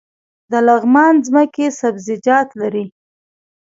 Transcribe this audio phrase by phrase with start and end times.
[0.51, 2.85] د لغمان ځمکې سبزیجات لري